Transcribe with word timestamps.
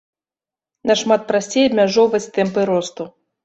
Нашмат 0.93 1.29
прасцей 1.29 1.67
абмяжоўваць 1.69 2.25
тэмпы 2.41 2.69
росту. 2.75 3.03